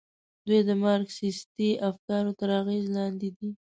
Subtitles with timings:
[0.47, 3.49] دوی د مارکسیستي افکارو تر اغېز لاندې دي.